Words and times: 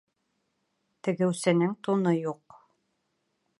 Тегеүсенең 1.09 1.77
туны 1.89 2.17
юҡ. 2.17 2.59